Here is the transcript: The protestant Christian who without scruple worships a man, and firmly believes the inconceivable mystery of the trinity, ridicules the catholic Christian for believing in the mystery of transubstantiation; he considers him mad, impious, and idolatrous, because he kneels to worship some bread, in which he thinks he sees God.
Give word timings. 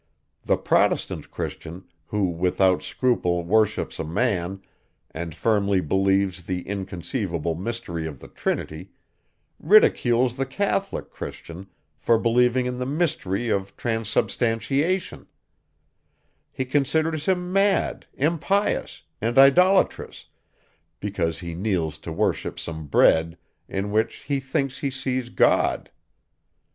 The 0.43 0.57
protestant 0.57 1.29
Christian 1.29 1.83
who 2.07 2.25
without 2.31 2.81
scruple 2.81 3.43
worships 3.43 3.99
a 3.99 4.03
man, 4.03 4.63
and 5.11 5.35
firmly 5.35 5.79
believes 5.79 6.47
the 6.47 6.63
inconceivable 6.63 7.53
mystery 7.53 8.07
of 8.07 8.17
the 8.17 8.27
trinity, 8.27 8.89
ridicules 9.59 10.37
the 10.37 10.47
catholic 10.47 11.11
Christian 11.11 11.67
for 11.99 12.17
believing 12.17 12.65
in 12.65 12.79
the 12.79 12.85
mystery 12.87 13.49
of 13.49 13.77
transubstantiation; 13.77 15.27
he 16.51 16.65
considers 16.65 17.27
him 17.27 17.53
mad, 17.53 18.07
impious, 18.15 19.03
and 19.21 19.37
idolatrous, 19.37 20.25
because 20.99 21.37
he 21.41 21.53
kneels 21.53 21.99
to 21.99 22.11
worship 22.11 22.57
some 22.57 22.87
bread, 22.87 23.37
in 23.69 23.91
which 23.91 24.15
he 24.23 24.39
thinks 24.39 24.79
he 24.79 24.89
sees 24.89 25.29
God. 25.29 25.91